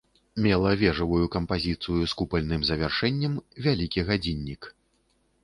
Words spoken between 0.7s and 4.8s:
вежавую кампазіцыю з купальным завяршэннем, вялікі гадзіннік.